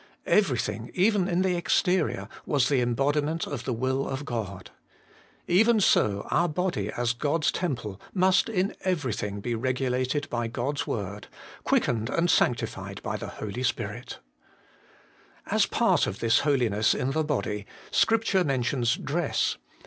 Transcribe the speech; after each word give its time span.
Everything, 0.25 0.89
even 0.95 1.27
in 1.27 1.43
the 1.43 1.55
exterior, 1.55 2.27
was 2.43 2.69
the 2.69 2.81
embodiment 2.81 3.45
of 3.45 3.65
the 3.65 3.71
will 3.71 4.07
of 4.09 4.25
God. 4.25 4.71
Even 5.47 5.79
so 5.79 6.25
our 6.31 6.49
body, 6.49 6.91
as 6.93 7.13
God's 7.13 7.51
temple, 7.51 8.01
must 8.11 8.49
in 8.49 8.75
everything 8.83 9.41
be 9.41 9.53
regulated 9.53 10.27
by 10.31 10.47
God's 10.47 10.87
word, 10.87 11.27
quickened 11.63 12.09
and 12.09 12.31
sanctified 12.31 12.99
by 13.03 13.15
the 13.15 13.27
Holy 13.27 13.61
Spirit. 13.61 14.17
HOLINESS 15.45 15.45
AND 15.45 15.61
THE 15.61 15.69
BODY. 15.69 15.69
209 15.69 15.69
2. 15.69 15.69
As 15.69 15.77
part 15.99 16.07
of 16.07 16.19
this 16.19 16.39
holiness 16.39 16.95
in 16.95 17.11
the 17.11 17.23
body, 17.23 17.67
Scripture 17.91 18.43
mentions 18.43 18.95
dress. 18.97 19.57